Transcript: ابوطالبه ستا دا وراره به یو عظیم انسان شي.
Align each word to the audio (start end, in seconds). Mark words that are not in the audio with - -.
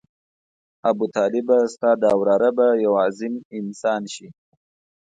ابوطالبه 0.89 1.57
ستا 1.73 1.91
دا 2.03 2.11
وراره 2.19 2.49
به 2.57 2.67
یو 2.85 2.93
عظیم 3.05 3.33
انسان 3.59 4.01
شي. 4.13 4.27